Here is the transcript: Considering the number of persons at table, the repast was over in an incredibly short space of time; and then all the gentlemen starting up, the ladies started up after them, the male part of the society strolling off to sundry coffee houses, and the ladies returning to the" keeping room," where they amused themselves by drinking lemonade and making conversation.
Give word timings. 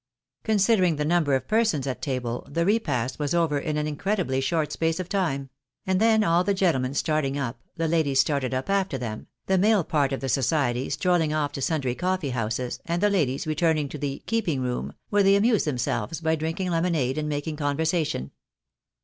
Considering 0.43 0.95
the 0.95 1.05
number 1.05 1.35
of 1.35 1.47
persons 1.47 1.85
at 1.85 2.01
table, 2.01 2.43
the 2.49 2.65
repast 2.65 3.19
was 3.19 3.35
over 3.35 3.59
in 3.59 3.77
an 3.77 3.85
incredibly 3.85 4.41
short 4.41 4.71
space 4.71 4.99
of 4.99 5.07
time; 5.07 5.51
and 5.85 5.99
then 6.01 6.23
all 6.23 6.43
the 6.43 6.55
gentlemen 6.55 6.95
starting 6.95 7.37
up, 7.37 7.61
the 7.75 7.87
ladies 7.87 8.19
started 8.19 8.51
up 8.51 8.67
after 8.67 8.97
them, 8.97 9.27
the 9.45 9.59
male 9.59 9.83
part 9.83 10.11
of 10.11 10.19
the 10.19 10.27
society 10.27 10.89
strolling 10.89 11.35
off 11.35 11.51
to 11.51 11.61
sundry 11.61 11.93
coffee 11.93 12.31
houses, 12.31 12.79
and 12.87 13.03
the 13.03 13.11
ladies 13.11 13.45
returning 13.45 13.87
to 13.87 13.99
the" 13.99 14.23
keeping 14.25 14.59
room," 14.63 14.93
where 15.11 15.21
they 15.21 15.35
amused 15.35 15.67
themselves 15.67 16.19
by 16.19 16.35
drinking 16.35 16.71
lemonade 16.71 17.15
and 17.19 17.29
making 17.29 17.55
conversation. 17.55 18.31